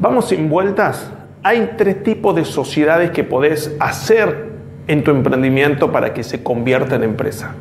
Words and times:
Vamos 0.00 0.28
sin 0.28 0.48
vueltas. 0.48 1.10
Hay 1.42 1.72
tres 1.76 2.04
tipos 2.04 2.36
de 2.36 2.44
sociedades 2.44 3.10
que 3.10 3.24
podés 3.24 3.74
hacer 3.80 4.52
en 4.86 5.02
tu 5.02 5.10
emprendimiento 5.10 5.90
para 5.90 6.14
que 6.14 6.22
se 6.22 6.40
convierta 6.40 6.94
en 6.94 7.02
empresa. 7.02 7.56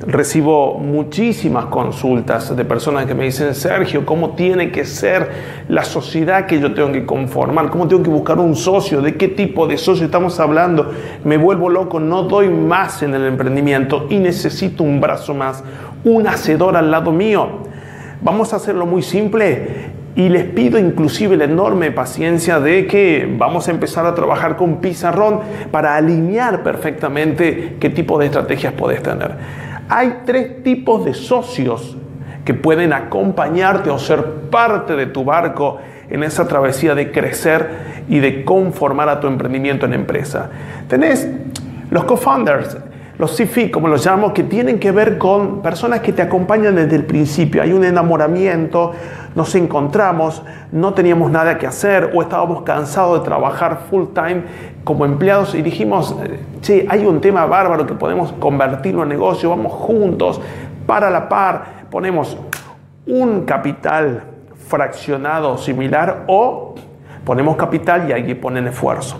Recibo 0.00 0.78
muchísimas 0.78 1.66
consultas 1.66 2.56
de 2.56 2.64
personas 2.64 3.04
que 3.04 3.14
me 3.14 3.24
dicen, 3.24 3.54
Sergio, 3.54 4.06
¿cómo 4.06 4.30
tiene 4.30 4.72
que 4.72 4.86
ser 4.86 5.28
la 5.68 5.84
sociedad 5.84 6.46
que 6.46 6.58
yo 6.60 6.72
tengo 6.72 6.92
que 6.92 7.04
conformar? 7.04 7.68
¿Cómo 7.68 7.86
tengo 7.86 8.02
que 8.02 8.10
buscar 8.10 8.38
un 8.38 8.56
socio? 8.56 9.02
¿De 9.02 9.16
qué 9.16 9.28
tipo 9.28 9.66
de 9.66 9.76
socio 9.76 10.06
estamos 10.06 10.40
hablando? 10.40 10.92
Me 11.24 11.36
vuelvo 11.36 11.68
loco, 11.68 12.00
no 12.00 12.22
doy 12.22 12.48
más 12.48 13.02
en 13.02 13.14
el 13.14 13.26
emprendimiento 13.26 14.06
y 14.08 14.16
necesito 14.16 14.82
un 14.82 14.98
brazo 14.98 15.34
más, 15.34 15.62
un 16.04 16.26
hacedor 16.26 16.74
al 16.74 16.90
lado 16.90 17.12
mío. 17.12 17.48
Vamos 18.22 18.54
a 18.54 18.56
hacerlo 18.56 18.86
muy 18.86 19.02
simple 19.02 20.05
y 20.16 20.30
les 20.30 20.44
pido 20.44 20.78
inclusive 20.78 21.36
la 21.36 21.44
enorme 21.44 21.92
paciencia 21.92 22.58
de 22.58 22.86
que 22.86 23.32
vamos 23.38 23.68
a 23.68 23.70
empezar 23.70 24.06
a 24.06 24.14
trabajar 24.14 24.56
con 24.56 24.80
pizarrón 24.80 25.40
para 25.70 25.94
alinear 25.94 26.62
perfectamente 26.62 27.76
qué 27.78 27.90
tipo 27.90 28.18
de 28.18 28.26
estrategias 28.26 28.72
podés 28.72 29.02
tener. 29.02 29.32
Hay 29.90 30.22
tres 30.24 30.62
tipos 30.62 31.04
de 31.04 31.12
socios 31.12 31.98
que 32.46 32.54
pueden 32.54 32.94
acompañarte 32.94 33.90
o 33.90 33.98
ser 33.98 34.24
parte 34.50 34.96
de 34.96 35.06
tu 35.06 35.22
barco 35.22 35.78
en 36.08 36.22
esa 36.22 36.48
travesía 36.48 36.94
de 36.94 37.12
crecer 37.12 38.04
y 38.08 38.18
de 38.20 38.42
conformar 38.42 39.10
a 39.10 39.20
tu 39.20 39.26
emprendimiento 39.26 39.84
en 39.84 39.92
empresa. 39.92 40.48
Tenés 40.88 41.28
los 41.90 42.04
co-founders, 42.04 42.78
los 43.18 43.36
CFI, 43.36 43.70
como 43.70 43.88
los 43.88 44.04
llamo, 44.04 44.34
que 44.34 44.42
tienen 44.42 44.78
que 44.78 44.92
ver 44.92 45.16
con 45.16 45.62
personas 45.62 46.00
que 46.00 46.12
te 46.12 46.22
acompañan 46.22 46.74
desde 46.76 46.96
el 46.96 47.06
principio. 47.06 47.62
Hay 47.62 47.72
un 47.72 47.84
enamoramiento, 47.84 48.92
nos 49.34 49.54
encontramos, 49.54 50.42
no 50.72 50.92
teníamos 50.92 51.30
nada 51.30 51.56
que 51.56 51.66
hacer 51.66 52.12
o 52.14 52.22
estábamos 52.22 52.62
cansados 52.62 53.20
de 53.20 53.24
trabajar 53.24 53.80
full 53.88 54.06
time 54.14 54.42
como 54.84 55.04
empleados 55.04 55.54
y 55.54 55.62
dijimos, 55.62 56.14
che, 56.60 56.86
hay 56.88 57.06
un 57.06 57.20
tema 57.20 57.46
bárbaro 57.46 57.86
que 57.86 57.94
podemos 57.94 58.32
convertirlo 58.32 59.02
en 59.02 59.08
negocio, 59.08 59.50
vamos 59.50 59.72
juntos, 59.72 60.40
para 60.86 61.10
la 61.10 61.28
par, 61.28 61.86
ponemos 61.90 62.36
un 63.06 63.44
capital 63.44 64.24
fraccionado 64.68 65.58
similar 65.58 66.24
o 66.26 66.74
ponemos 67.24 67.56
capital 67.56 68.08
y 68.08 68.12
alguien 68.12 68.40
pone 68.40 68.66
esfuerzo. 68.68 69.18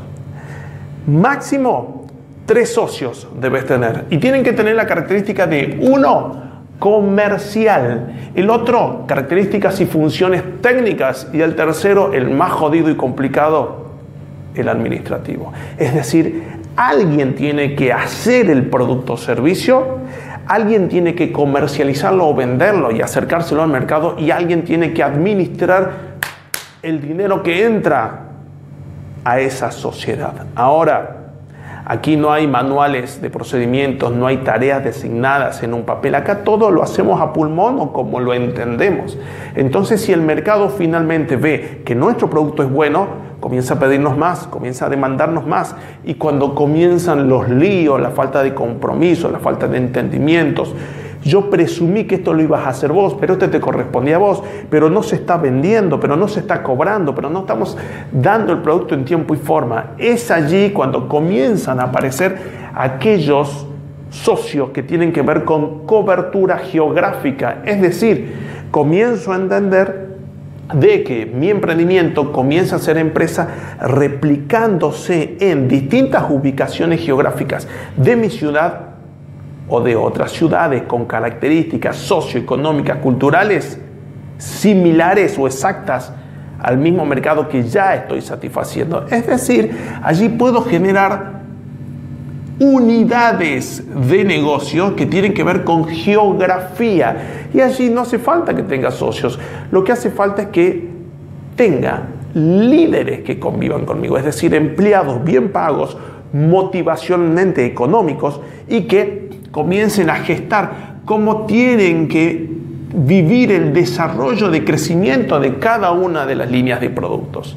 Máximo 1.07 2.06
tres 2.47 2.73
socios 2.73 3.29
debes 3.39 3.67
tener. 3.67 4.05
Y 4.11 4.19
tienen 4.19 4.43
que 4.43 4.53
tener 4.53 4.77
la 4.77 4.87
característica 4.87 5.47
de 5.47 5.79
uno, 5.83 6.47
comercial. 6.79 8.31
El 8.35 8.51
otro, 8.51 9.05
características 9.07 9.81
y 9.81 9.87
funciones 9.87 10.43
técnicas. 10.61 11.29
Y 11.33 11.41
el 11.41 11.55
tercero, 11.57 12.13
el 12.13 12.31
más 12.31 12.53
jodido 12.53 12.91
y 12.91 12.97
complicado, 12.97 13.87
el 14.55 14.69
administrativo. 14.69 15.53
Es 15.77 15.95
decir, 15.95 16.45
alguien 16.77 17.35
tiene 17.35 17.75
que 17.75 17.93
hacer 17.93 18.51
el 18.51 18.67
producto 18.67 19.15
o 19.15 19.17
servicio, 19.17 19.99
alguien 20.47 20.89
tiene 20.89 21.15
que 21.15 21.33
comercializarlo 21.33 22.29
o 22.29 22.35
venderlo 22.35 22.93
y 22.93 23.01
acercárselo 23.01 23.63
al 23.63 23.71
mercado 23.71 24.17
y 24.19 24.31
alguien 24.31 24.65
tiene 24.65 24.93
que 24.93 25.03
administrar 25.03 26.17
el 26.83 27.01
dinero 27.01 27.43
que 27.43 27.65
entra 27.65 28.27
a 29.25 29.41
esa 29.41 29.73
sociedad. 29.73 30.47
Ahora, 30.55 31.26
Aquí 31.89 32.17
no 32.17 32.33
hay 32.33 32.49
manuales 32.49 33.23
de 33.23 33.31
procedimientos, 33.31 34.13
no 34.13 34.27
hay 34.27 34.39
tareas 34.39 34.83
designadas 34.83 35.63
en 35.63 35.73
un 35.73 35.85
papel. 35.85 36.17
Acá 36.17 36.43
todo 36.43 36.73
lo 36.73 36.83
hacemos 36.83 37.21
a 37.21 37.33
pulmón 37.33 37.79
o 37.79 37.93
como 37.93 38.19
lo 38.19 38.35
entendemos. 38.35 39.17
Entonces, 39.55 40.01
si 40.01 40.13
el 40.13 40.21
mercado 40.21 40.69
finalmente 40.69 41.37
ve 41.37 41.83
que 41.85 41.95
nuestro 41.95 42.29
producto 42.29 42.65
es 42.65 42.71
bueno, 42.73 43.07
comienza 43.39 43.75
a 43.75 43.79
pedirnos 43.79 44.17
más, 44.17 44.49
comienza 44.49 44.87
a 44.87 44.89
demandarnos 44.89 45.47
más. 45.47 45.77
Y 46.05 46.15
cuando 46.15 46.57
comienzan 46.57 47.29
los 47.29 47.49
líos, 47.49 48.01
la 48.01 48.11
falta 48.11 48.43
de 48.43 48.53
compromiso, 48.53 49.31
la 49.31 49.39
falta 49.39 49.69
de 49.69 49.79
entendimientos, 49.79 50.75
yo 51.27 51.51
presumí 51.51 52.05
que 52.05 52.17
esto 52.17 52.33
lo 52.33 52.41
ibas 52.41 52.65
a 52.65 52.69
hacer 52.69 52.93
vos, 52.93 53.17
pero 53.19 53.33
este 53.33 53.49
te 53.49 53.61
correspondía 53.61 54.15
a 54.15 54.19
vos, 54.19 54.43
pero 54.71 54.89
no 54.89 55.03
se 55.03 55.17
está 55.17 55.37
vendiendo, 55.37 55.99
pero 55.99 56.17
no 56.17 56.29
se 56.29 56.39
está 56.41 56.63
cobrando, 56.63 57.17
pero 57.17 57.29
no 57.29 57.41
estamos 57.41 57.77
dando 58.13 58.53
el 58.53 58.61
producto 58.61 58.95
en 58.95 59.05
tiempo 59.05 59.35
y 59.35 59.39
forma. 59.39 59.95
Es 59.99 60.31
allí 60.31 60.71
cuando 60.71 61.09
comienzan 61.09 61.81
a 61.81 61.85
aparecer 61.85 62.39
aquellos 62.75 63.67
socios 64.11 64.71
que 64.71 64.85
tienen 64.85 65.13
que 65.13 65.23
ver 65.23 65.45
con 65.45 65.85
cobertura 65.85 66.59
geográfica, 66.59 67.59
es 67.65 67.83
decir, 67.83 68.33
comienzo 68.71 69.33
a 69.33 69.37
entender 69.37 70.07
de 70.75 71.03
que 71.03 71.27
mi 71.27 71.51
emprendimiento 71.51 72.33
comienza 72.33 72.77
a 72.77 72.79
ser 72.79 72.99
empresa 72.99 73.49
replicándose 73.81 75.37
en 75.41 75.67
distintas 75.67 76.31
ubicaciones 76.31 77.01
geográficas 77.01 77.67
de 77.97 78.17
mi 78.17 78.31
ciudad 78.31 78.86
o 79.69 79.81
de 79.81 79.97
otras 79.97 80.33
ciudades 80.33 80.83
con 80.83 81.07
características 81.07 81.97
socioeconómicas, 81.97 82.99
culturales 82.99 83.79
similares 84.39 85.39
o 85.39 85.47
exactas 85.47 86.13
al 86.61 86.79
mismo 86.79 87.05
mercado 87.05 87.49
que 87.49 87.63
ya 87.63 87.95
estoy 87.95 88.21
satisfaciendo. 88.21 89.07
Es 89.11 89.27
decir, 89.27 89.77
allí 90.03 90.29
puedo 90.29 90.63
generar 90.63 91.37
unidades 92.59 93.85
de 94.09 94.25
negocio 94.25 94.97
que 94.97 95.07
tienen 95.07 95.35
que 95.35 95.45
ver 95.45 95.65
con 95.65 95.87
geografía. 95.87 97.49
Y 97.53 97.61
allí 97.61 97.91
no 97.91 98.03
hace 98.03 98.19
falta 98.19 98.55
que 98.55 98.63
tenga 98.63 98.91
socios. 98.91 99.39
Lo 99.71 99.85
que 99.85 99.93
hace 99.93 100.11
falta 100.11 100.43
es 100.43 100.49
que 100.49 100.89
tenga 101.55 102.03
líderes 102.35 103.23
que 103.23 103.39
convivan 103.39 103.87
conmigo, 103.87 104.19
es 104.19 104.25
decir, 104.25 104.55
empleados 104.55 105.25
bien 105.25 105.53
pagos, 105.53 105.97
motivacionalmente 106.33 107.65
económicos 107.65 108.41
y 108.69 108.83
que 108.83 109.26
comiencen 109.57 110.11
a 110.11 110.17
gestar 110.17 110.97
cómo 111.07 111.47
tienen 111.47 112.09
que 112.09 112.47
vivir 112.95 113.51
el 113.51 113.73
desarrollo 113.73 114.51
de 114.51 114.67
crecimiento 114.67 115.41
de 115.41 115.55
cada 115.55 115.93
una 115.93 116.27
de 116.27 116.35
las 116.35 116.51
líneas 116.51 116.79
de 116.79 116.91
productos. 116.91 117.57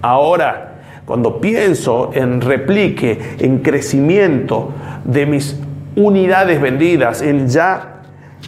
Ahora, 0.00 0.78
cuando 1.04 1.38
pienso 1.38 2.10
en 2.14 2.40
replique, 2.40 3.18
en 3.38 3.58
crecimiento 3.58 4.70
de 5.04 5.26
mis 5.26 5.60
unidades 5.94 6.58
vendidas, 6.58 7.20
en 7.20 7.48
ya 7.48 8.00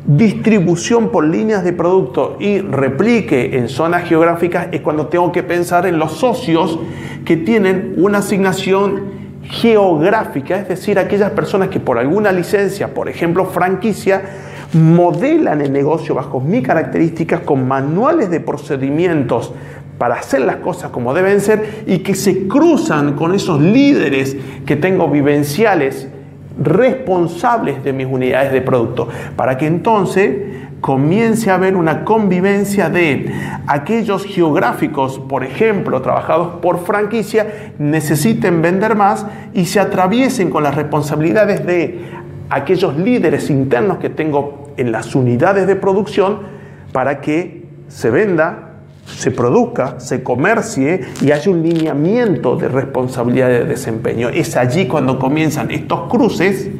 distribución 0.07 1.11
por 1.11 1.27
líneas 1.27 1.65
de 1.65 1.75
producto 1.75 2.39
y 2.41 2.61
replique 2.61 3.59
en 3.59 3.69
zonas 3.69 4.09
geográficas, 4.09 4.69
es 4.73 4.81
cuando 4.81 5.09
tengo 5.09 5.31
que 5.31 5.43
pensar 5.43 5.85
en 5.85 5.99
los 5.99 6.13
socios 6.13 6.79
que 7.27 7.37
tienen 7.37 7.93
una 7.99 8.19
asignación 8.19 9.18
geográfica, 9.51 10.57
es 10.57 10.69
decir, 10.69 10.99
aquellas 10.99 11.31
personas 11.33 11.69
que 11.69 11.81
por 11.81 11.99
alguna 11.99 12.33
licencia, 12.33 12.93
por 12.93 13.09
ejemplo 13.09 13.47
franquicia, 13.47 14.23
modelan 14.73 15.63
el 15.63 15.73
negocio 15.73 16.15
bajo 16.15 16.41
mis 16.41 16.63
características 16.63 17.41
con 17.41 17.67
manuales 17.67 18.31
de 18.31 18.41
procedimientos 18.41 19.53
para 19.97 20.17
hacer 20.17 20.43
las 20.43 20.57
cosas 20.57 20.91
como 20.91 21.15
deben 21.15 21.41
ser 21.41 21.85
y 21.87 21.99
que 21.99 22.15
se 22.15 22.47
cruzan 22.47 23.15
con 23.15 23.35
esos 23.35 23.61
líderes 23.61 24.37
que 24.67 24.77
tengo 24.77 25.09
vivenciales 25.09 26.09
responsables 26.63 27.83
de 27.85 27.93
mis 27.93 28.07
unidades 28.07 28.53
de 28.53 28.61
producto, 28.61 29.09
para 29.37 29.57
que 29.57 29.67
entonces 29.67 30.37
comience 30.81 31.51
a 31.51 31.55
haber 31.55 31.77
una 31.77 32.05
convivencia 32.05 32.89
de 32.89 33.33
aquellos 33.67 34.25
geográficos, 34.25 35.19
por 35.19 35.45
ejemplo, 35.45 36.01
trabajados 36.03 36.61
por 36.61 36.85
franquicia, 36.85 37.73
necesiten 37.79 38.63
vender 38.63 38.95
más 38.95 39.27
y 39.55 39.67
se 39.67 39.81
atraviesen 39.81 40.51
con 40.51 40.63
las 40.63 40.75
responsabilidades 40.75 41.67
de 41.67 42.01
aquellos 42.51 42.97
líderes 42.97 43.51
internos 43.51 43.99
que 43.99 44.09
tengo 44.09 44.73
en 44.77 44.93
las 44.93 45.15
unidades 45.15 45.67
de 45.67 45.77
producción 45.77 46.39
para 46.93 47.21
que 47.21 47.67
se 47.89 48.11
venda, 48.11 48.69
se 49.07 49.31
produzca, 49.31 49.99
se 50.01 50.23
comercie 50.23 51.01
y 51.21 51.33
haya 51.33 51.51
un 51.51 51.63
lineamiento 51.63 52.57
de 52.57 52.69
responsabilidad 52.69 53.49
de 53.49 53.65
desempeño. 53.65 54.29
Es 54.29 54.57
allí 54.57 54.87
cuando 54.87 55.19
comienzan 55.19 55.71
estos 55.71 56.09
cruces 56.11 56.71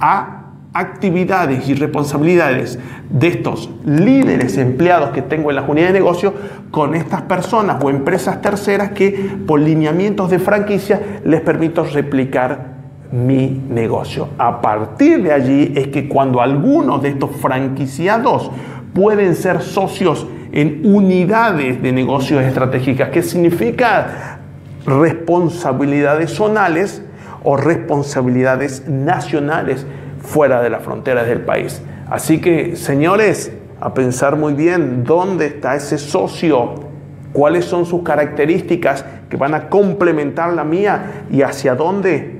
a 0.00 0.35
actividades 0.78 1.68
y 1.68 1.74
responsabilidades 1.74 2.78
de 3.08 3.28
estos 3.28 3.70
líderes 3.84 4.58
empleados 4.58 5.10
que 5.10 5.22
tengo 5.22 5.50
en 5.50 5.56
la 5.56 5.62
unidades 5.62 5.92
de 5.92 6.00
negocio 6.00 6.34
con 6.70 6.94
estas 6.94 7.22
personas 7.22 7.82
o 7.82 7.90
empresas 7.90 8.42
terceras 8.42 8.90
que 8.90 9.38
por 9.46 9.60
lineamientos 9.60 10.30
de 10.30 10.38
franquicia 10.38 11.20
les 11.24 11.40
permito 11.40 11.84
replicar 11.84 12.76
mi 13.12 13.62
negocio. 13.68 14.28
A 14.38 14.60
partir 14.60 15.22
de 15.22 15.32
allí 15.32 15.72
es 15.76 15.88
que 15.88 16.08
cuando 16.08 16.40
algunos 16.40 17.02
de 17.02 17.10
estos 17.10 17.30
franquiciados 17.36 18.50
pueden 18.92 19.34
ser 19.34 19.62
socios 19.62 20.26
en 20.52 20.80
unidades 20.84 21.82
de 21.82 21.92
negocios 21.92 22.42
estratégicas, 22.42 23.10
que 23.10 23.22
significa 23.22 24.38
responsabilidades 24.86 26.30
zonales 26.30 27.02
o 27.44 27.56
responsabilidades 27.56 28.88
nacionales 28.88 29.86
fuera 30.26 30.60
de 30.60 30.70
las 30.70 30.82
fronteras 30.82 31.26
del 31.26 31.40
país. 31.40 31.80
Así 32.10 32.40
que, 32.40 32.76
señores, 32.76 33.52
a 33.80 33.94
pensar 33.94 34.36
muy 34.36 34.54
bien 34.54 35.04
dónde 35.04 35.46
está 35.46 35.74
ese 35.74 35.98
socio 35.98 36.86
cuáles 37.32 37.66
son 37.66 37.84
sus 37.84 38.02
características 38.02 39.04
que 39.28 39.36
van 39.36 39.52
a 39.52 39.68
complementar 39.68 40.54
la 40.54 40.64
mía 40.64 41.24
y 41.30 41.42
hacia 41.42 41.74
dónde 41.74 42.34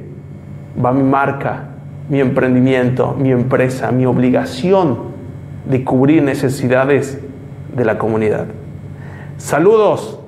va 0.82 0.92
mi 0.92 1.02
marca, 1.02 1.68
mi 2.08 2.20
emprendimiento, 2.20 3.14
mi 3.18 3.30
empresa, 3.30 3.90
mi 3.92 4.06
obligación 4.06 5.14
de 5.68 5.84
cubrir 5.84 6.22
necesidades 6.22 7.20
de 7.74 7.84
la 7.84 7.98
comunidad. 7.98 8.46
Saludos 9.36 10.20